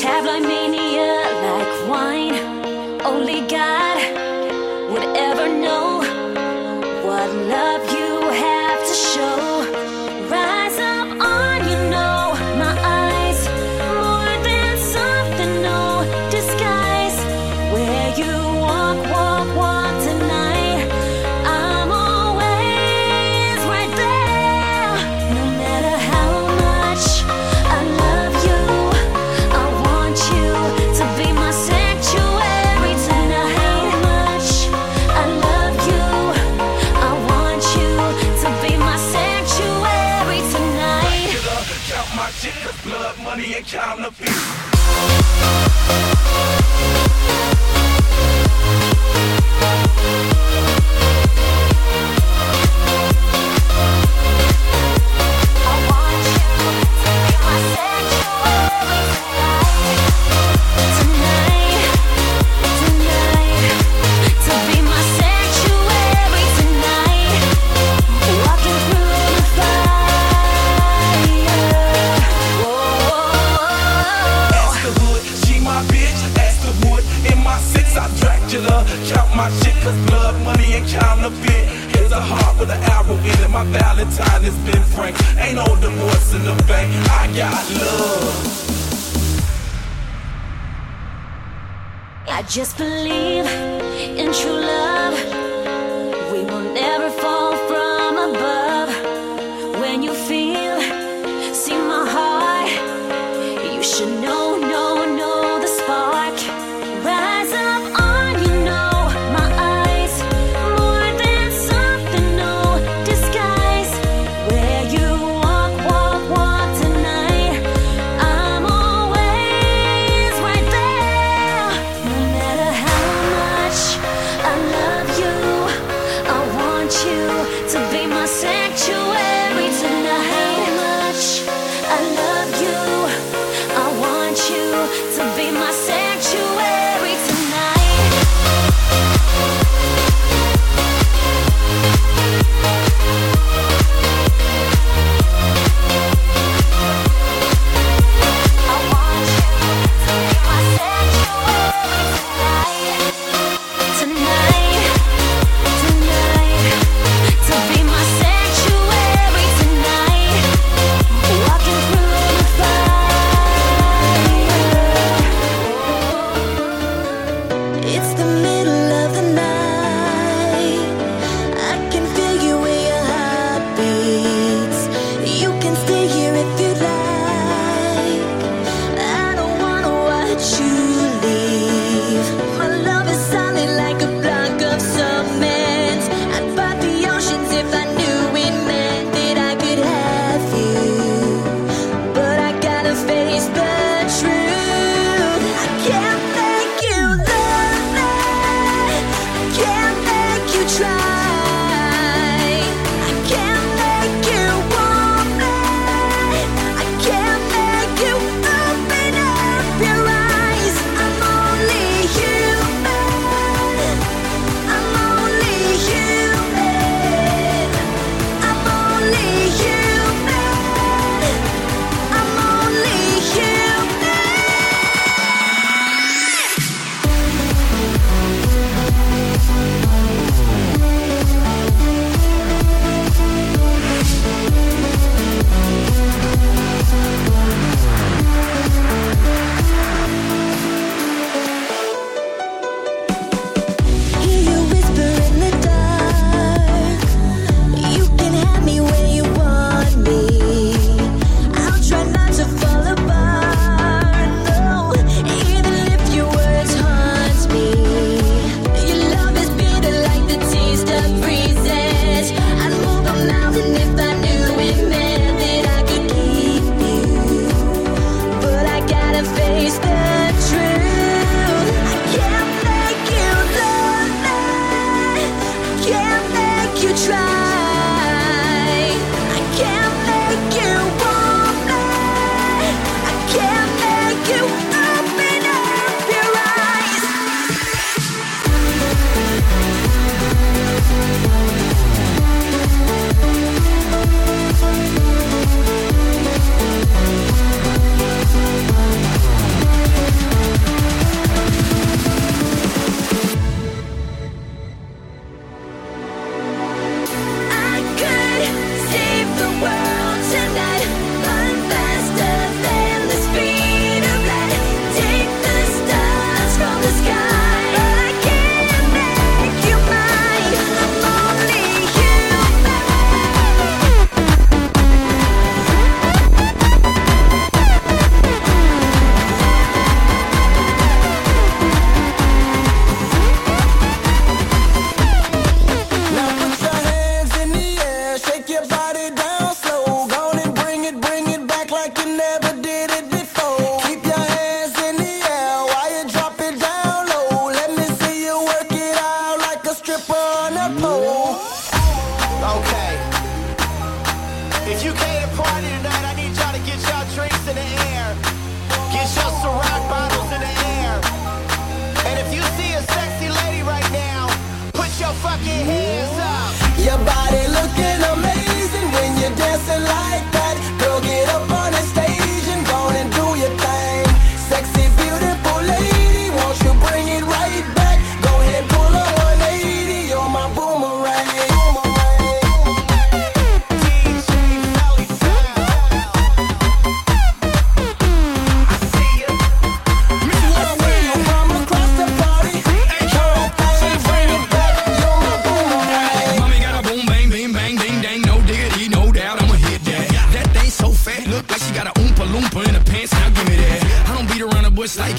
Tabloid 0.00 0.59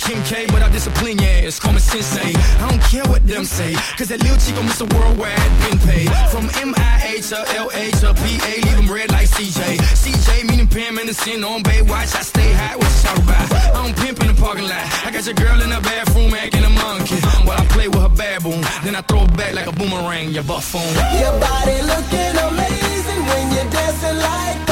Kim 0.01 0.23
K, 0.23 0.45
but 0.47 0.63
I 0.63 0.69
discipline 0.69 1.19
your 1.19 1.29
ass, 1.45 1.59
call 1.59 1.73
me 1.73 1.79
sensei. 1.79 2.33
Eh? 2.33 2.63
I 2.63 2.69
don't 2.69 2.81
care 2.89 3.05
what 3.05 3.25
them 3.27 3.45
say, 3.45 3.73
cause 3.97 4.09
that 4.09 4.19
little 4.25 4.37
chico 4.41 4.61
Mr. 4.65 4.89
Worldwide 4.93 5.37
been 5.61 5.77
paid. 5.85 6.09
From 6.33 6.49
MIA 6.57 7.21
to 7.29 7.37
LA 7.53 7.93
to 8.01 8.09
PA, 8.17 8.51
leave 8.65 8.77
them 8.81 8.89
red 8.89 9.11
like 9.11 9.29
CJ. 9.29 9.77
CJ 9.93 10.49
meaning 10.49 10.67
Pam 10.67 10.97
sin 11.13 11.43
on 11.43 11.61
Baywatch, 11.61 12.15
I 12.17 12.23
stay 12.25 12.51
high, 12.51 12.75
what 12.77 12.89
you 12.89 13.01
talk 13.05 13.17
about? 13.17 13.45
I 13.53 13.83
don't 13.83 13.95
pimp 13.97 14.21
in 14.21 14.27
the 14.33 14.37
parking 14.41 14.65
lot, 14.65 14.85
I 15.05 15.11
got 15.11 15.25
your 15.25 15.35
girl 15.35 15.61
in 15.61 15.69
the 15.69 15.81
bathroom 15.81 16.33
acting 16.33 16.63
a 16.63 16.69
monkey. 16.69 17.21
While 17.45 17.61
I 17.61 17.65
play 17.67 17.87
with 17.87 18.01
her 18.01 18.09
baboon, 18.09 18.61
then 18.83 18.95
I 18.95 19.01
throw 19.01 19.23
it 19.23 19.37
back 19.37 19.53
like 19.53 19.67
a 19.67 19.71
boomerang, 19.71 20.33
you 20.33 20.41
buffoon. 20.41 20.81
Your 21.21 21.35
body 21.37 21.77
looking 21.85 22.33
amazing 22.49 23.21
when 23.29 23.43
you're 23.53 23.69
dancing 23.69 24.17
like 24.17 24.70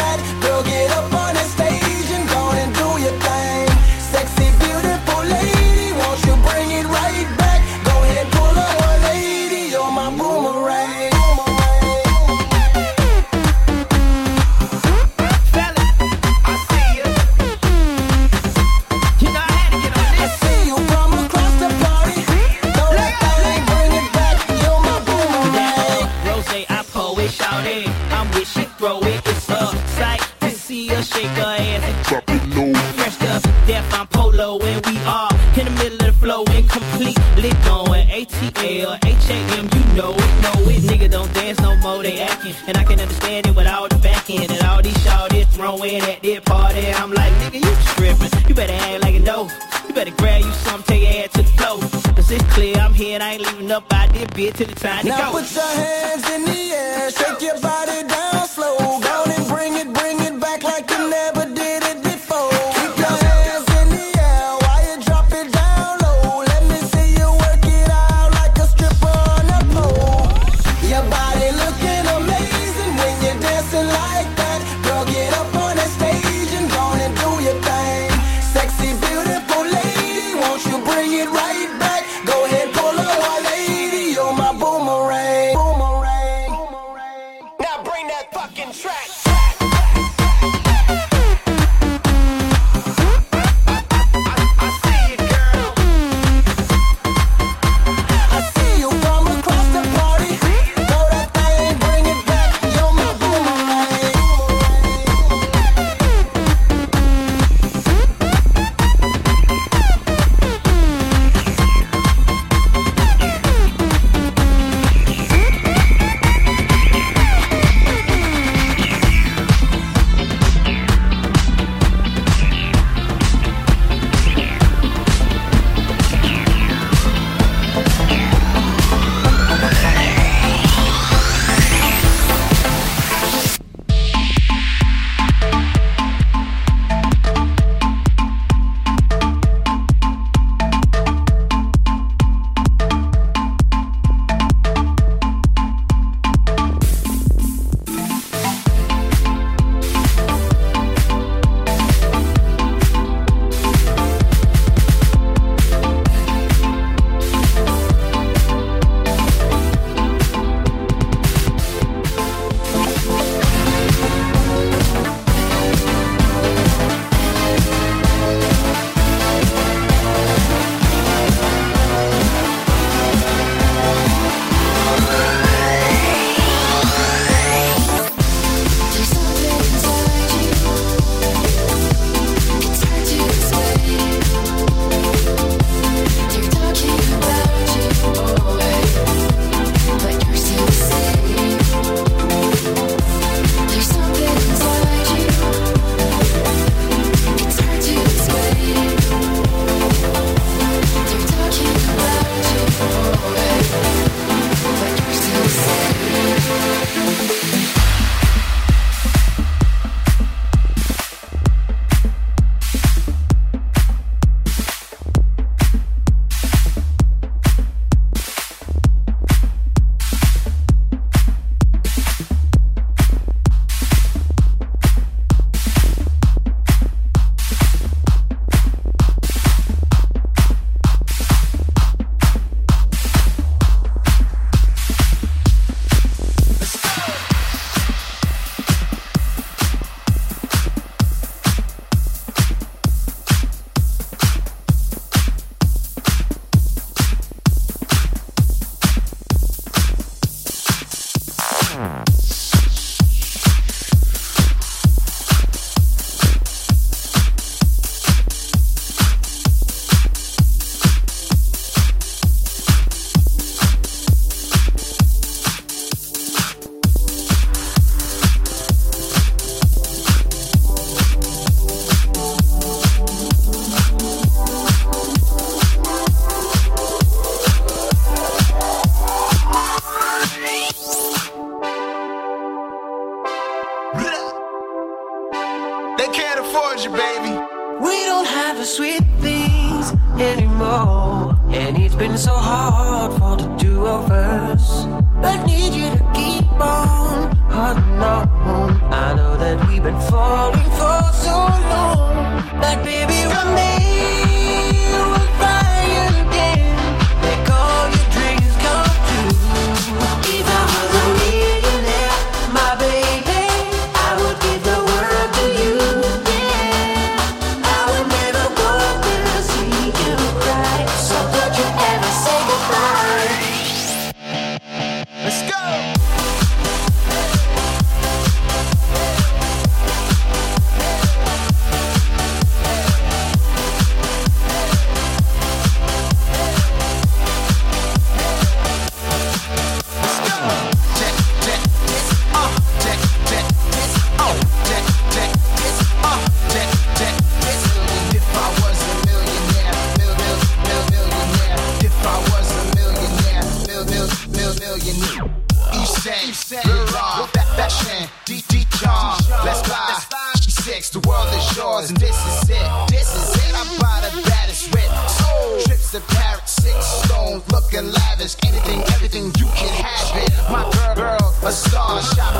I 43.39 43.49
it 43.49 43.55
with 43.55 43.67
all 43.67 43.87
the 43.87 43.95
back 43.99 44.29
end 44.29 44.51
and 44.51 44.61
all 44.63 44.81
these 44.81 44.97
shawties 44.97 45.47
throwing 45.55 46.01
at 46.01 46.21
their 46.21 46.41
party. 46.41 46.91
I'm 46.91 47.11
like, 47.11 47.31
nigga, 47.39 47.63
you 47.63 47.73
tripping. 47.95 48.49
You 48.49 48.55
better 48.55 48.73
act 48.73 49.03
like 49.03 49.15
a 49.15 49.19
dope. 49.23 49.49
You 49.87 49.93
better 49.93 50.11
grab 50.11 50.41
you 50.41 50.51
some, 50.51 50.83
take 50.83 51.03
your 51.03 51.23
ass 51.23 51.31
to 51.33 51.43
the 51.43 51.49
floor. 51.55 51.79
Cause 52.15 52.31
it's 52.31 52.43
clear 52.53 52.75
I'm 52.75 52.93
here 52.93 53.13
and 53.15 53.23
I 53.23 53.33
ain't 53.33 53.43
leaving 53.43 53.71
up 53.71 53.91
out 53.93 54.11
this 54.11 54.27
bitch 54.35 54.55
till 54.55 54.67
the 54.67 54.75
time 54.75 55.03
to 55.03 55.09
Now 55.09 55.31
go. 55.31 55.39
put 55.39 55.55
your 55.55 55.63
hands 55.63 56.29
in 56.29 56.45
the 56.45 56.71
air, 56.73 57.11
shake 57.11 57.41
your 57.41 57.59
body 57.61 57.88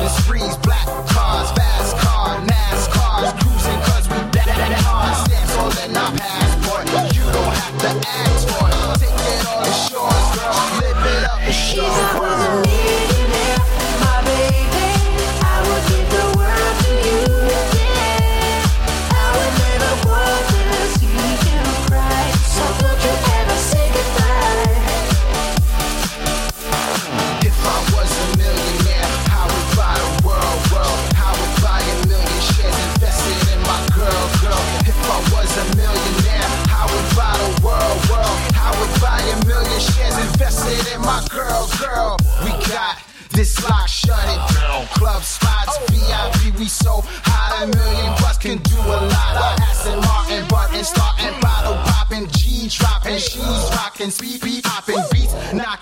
shopping 0.10 0.69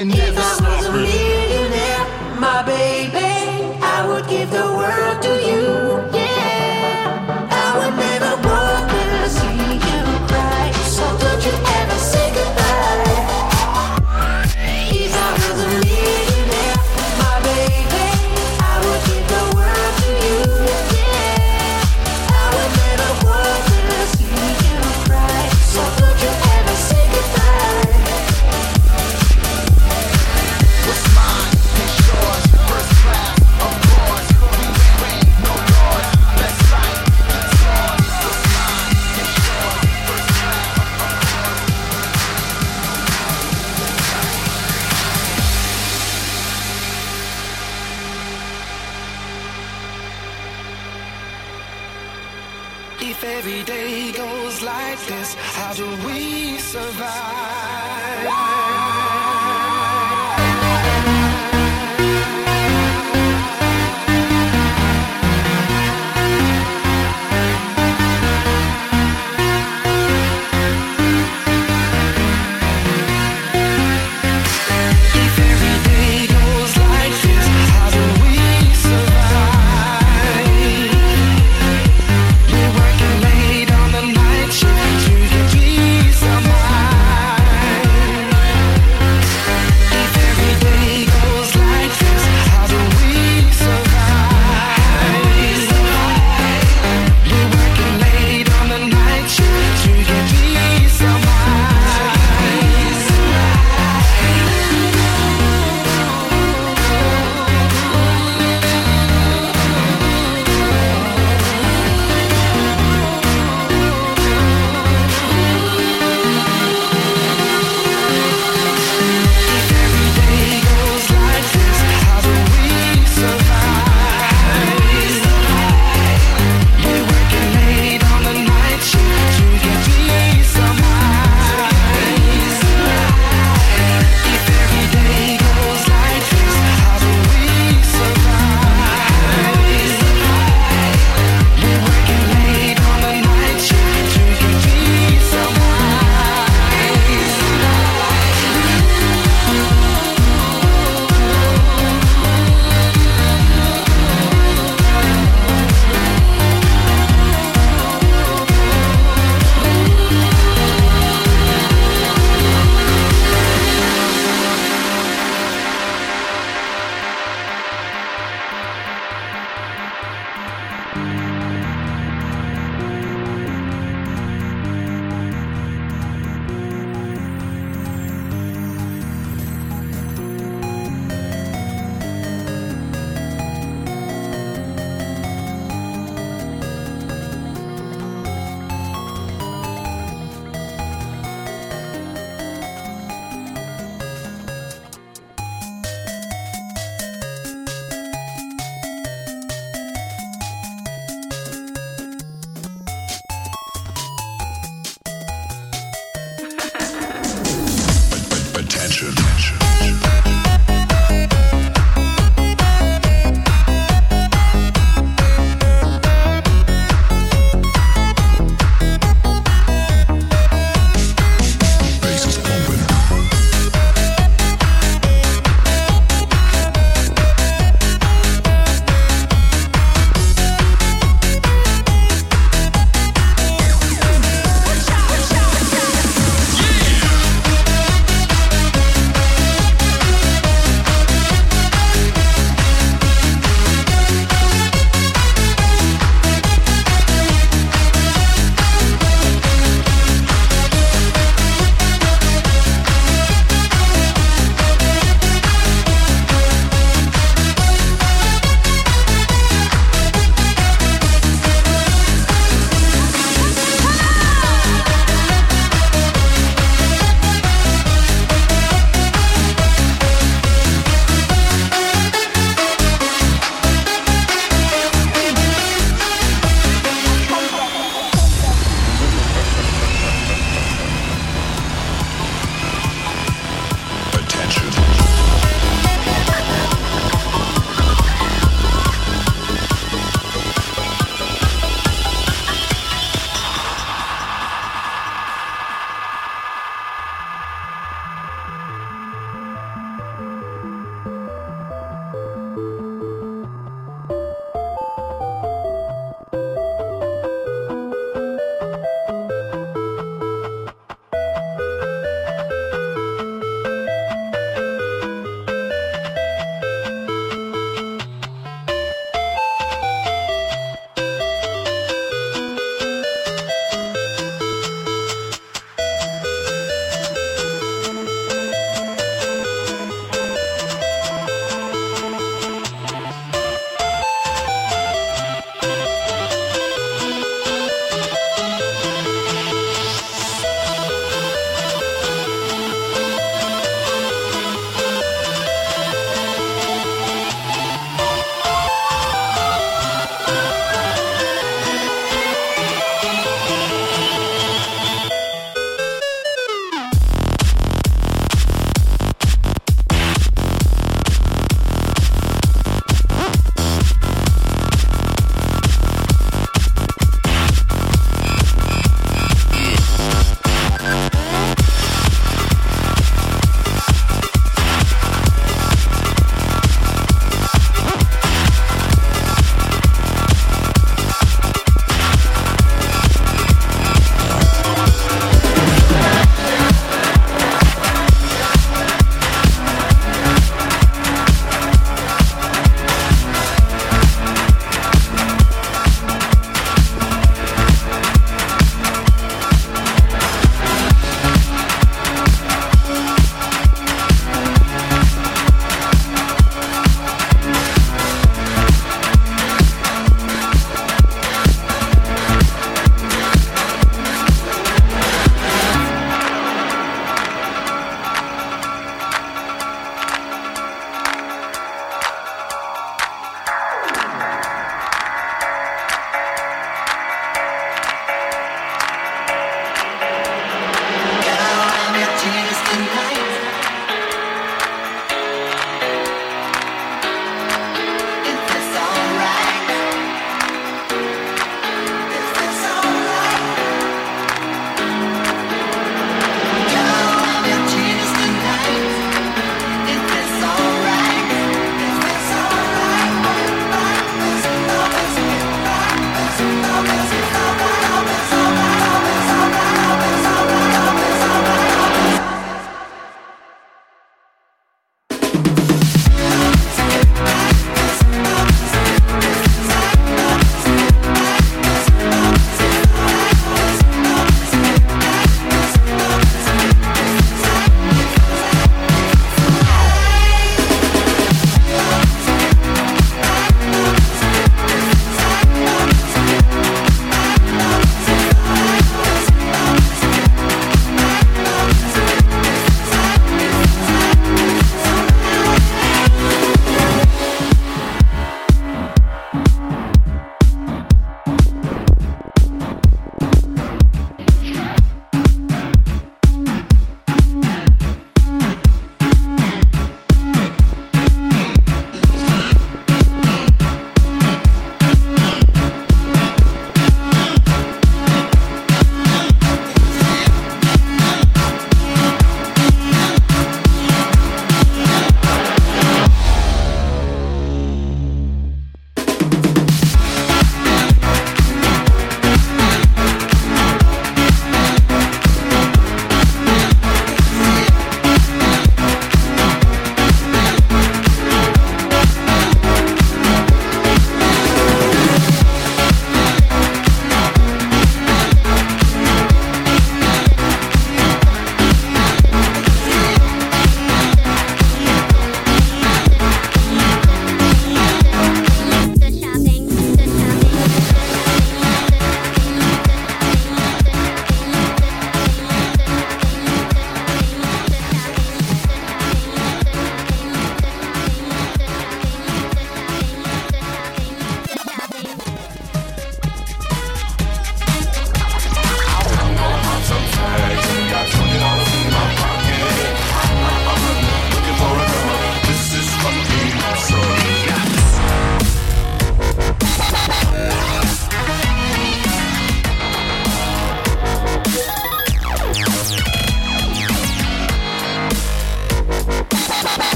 If 0.00 0.06
never 0.06 0.40
I 0.40 0.76
was 0.76 1.17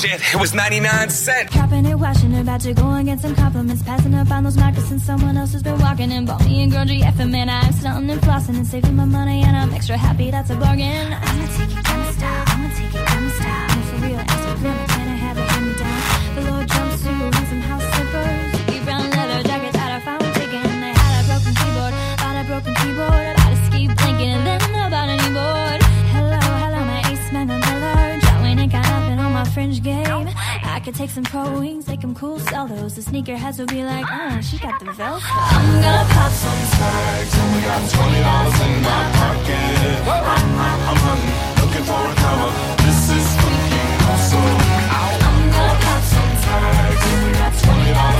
shit, 0.00 0.34
it 0.34 0.40
was 0.40 0.54
99 0.54 1.10
cents. 1.10 1.52
Dropping 1.52 1.86
it, 1.86 1.98
washing 1.98 2.32
it, 2.32 2.40
about 2.40 2.60
to 2.62 2.72
go 2.72 2.88
and 2.88 3.06
get 3.06 3.20
some 3.20 3.34
compliments. 3.34 3.82
Passing 3.82 4.14
up 4.14 4.30
on 4.30 4.44
those 4.44 4.56
moccasins, 4.56 5.04
someone 5.04 5.36
else 5.36 5.52
has 5.52 5.62
been 5.62 5.78
walking 5.78 6.10
in. 6.10 6.24
Bought 6.24 6.44
me 6.44 6.64
a 6.64 6.66
girl 6.68 6.84
GF 6.84 7.18
and 7.18 7.32
man, 7.32 7.48
I'm 7.48 7.72
stunting 7.72 8.10
and 8.10 8.20
flossing 8.20 8.56
and 8.56 8.66
saving 8.66 8.96
my 8.96 9.04
money, 9.04 9.42
and 9.42 9.56
I'm 9.56 9.72
extra 9.72 9.96
happy 9.96 10.30
that's 10.30 10.50
a 10.50 10.56
bargain. 10.56 11.12
Those. 32.90 33.04
The 33.04 33.10
sneakerheads 33.10 33.58
will 33.58 33.66
be 33.66 33.84
like, 33.84 34.06
oh, 34.10 34.40
she 34.40 34.58
got 34.58 34.78
the 34.80 34.86
Velcro. 34.86 35.20
I'm 35.22 35.82
gonna 35.82 36.08
pop 36.10 36.32
some 36.32 36.62
tags. 36.78 37.38
Only 37.38 37.60
got 37.62 37.90
twenty 37.90 38.20
dollars 38.20 38.60
in 38.60 38.82
my 38.82 39.10
pocket. 39.18 40.08
I'm 40.90 40.96
hunting, 40.96 41.34
looking 41.60 41.84
for 41.84 42.00
a 42.00 42.14
come 42.14 42.40
up. 42.40 42.78
This 42.78 43.10
is 43.10 43.26
fucking 43.36 44.06
awesome. 44.10 44.58
I'm 44.90 45.50
gonna 45.50 45.84
pop 45.84 46.02
some 46.02 46.32
tags. 46.44 47.04
Only 47.12 47.32
got 47.32 47.52
twenty 47.62 47.92
dollars 47.92 48.19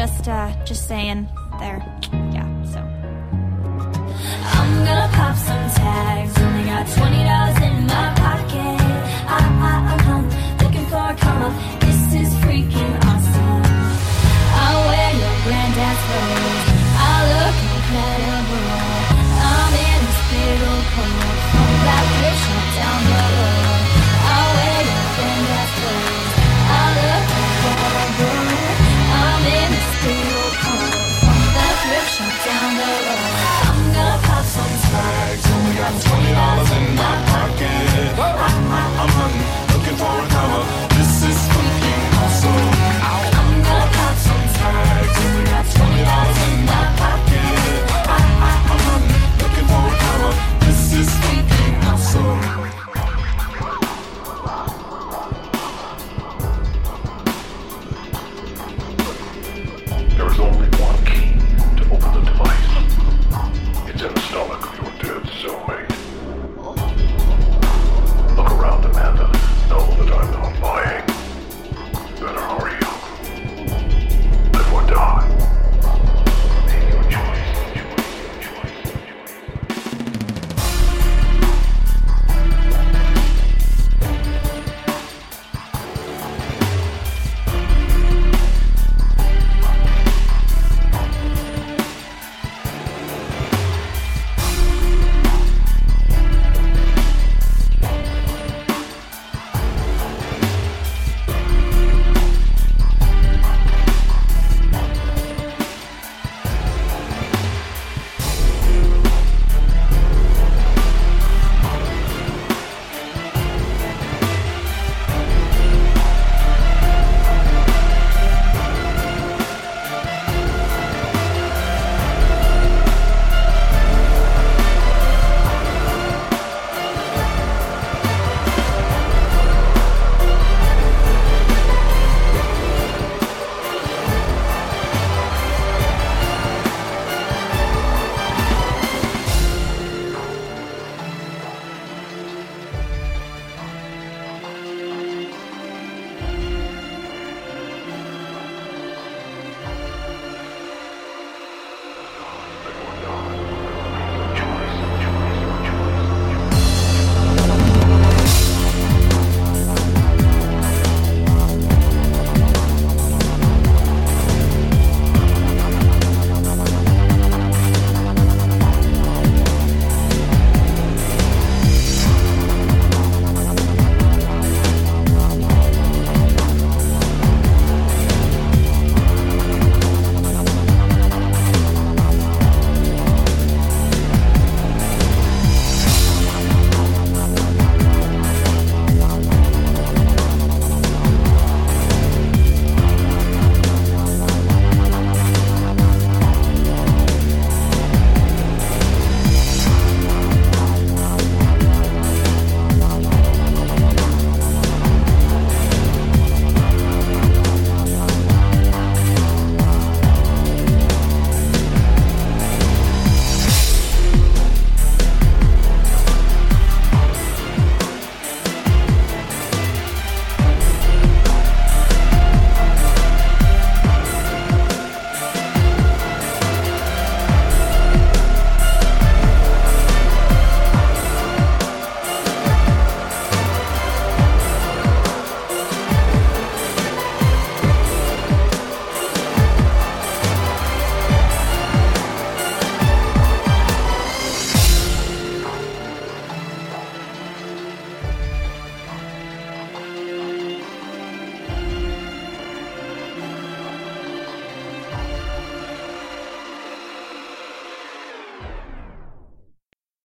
Just, 0.00 0.28
uh, 0.28 0.50
just 0.64 0.88
saying. 0.88 1.28
There. 1.58 1.84
Yeah, 2.32 2.64
so. 2.64 2.80
I'm 4.56 4.84
gonna 4.86 5.10
pop 5.12 5.36
some 5.36 5.70
tags. 5.76 6.38
Only 6.38 6.64
got 6.64 6.86
$20 6.86 7.59